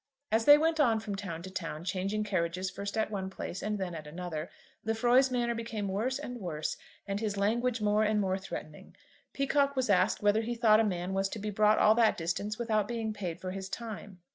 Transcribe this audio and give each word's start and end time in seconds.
As 0.31 0.45
they 0.45 0.57
went 0.57 0.79
on 0.79 0.99
from 0.99 1.15
town 1.15 1.43
to 1.43 1.51
town, 1.51 1.83
changing 1.83 2.23
carriages 2.23 2.71
first 2.71 2.97
at 2.97 3.11
one 3.11 3.29
place 3.29 3.61
and 3.61 3.77
then 3.77 3.93
at 3.93 4.07
another, 4.07 4.49
Lefroy's 4.83 5.29
manner 5.29 5.53
became 5.53 5.87
worse 5.87 6.17
and 6.17 6.37
worse, 6.39 6.75
and 7.05 7.19
his 7.19 7.37
language 7.37 7.81
more 7.81 8.01
and 8.03 8.19
more 8.19 8.39
threatening. 8.39 8.95
Peacocke 9.31 9.75
was 9.75 9.91
asked 9.91 10.23
whether 10.23 10.41
he 10.41 10.55
thought 10.55 10.79
a 10.79 10.83
man 10.83 11.13
was 11.13 11.29
to 11.29 11.37
be 11.37 11.51
brought 11.51 11.77
all 11.77 11.93
that 11.93 12.17
distance 12.17 12.57
without 12.57 12.87
being 12.87 13.13
paid 13.13 13.39
for 13.39 13.51
his 13.51 13.69
time. 13.69 14.17